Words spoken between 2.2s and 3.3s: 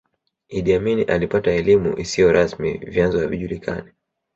rasmi vyanzo